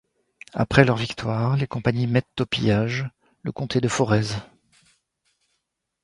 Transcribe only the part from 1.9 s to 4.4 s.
mettent au pillage le comté de Forez.